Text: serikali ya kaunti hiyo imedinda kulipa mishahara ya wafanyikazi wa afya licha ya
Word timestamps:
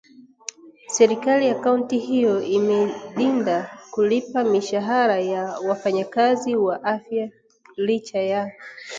serikali 0.87 1.47
ya 1.47 1.55
kaunti 1.55 1.97
hiyo 1.97 2.41
imedinda 2.43 3.77
kulipa 3.91 4.43
mishahara 4.43 5.19
ya 5.19 5.43
wafanyikazi 5.59 6.55
wa 6.55 6.83
afya 6.83 7.29
licha 7.77 8.19
ya 8.21 8.51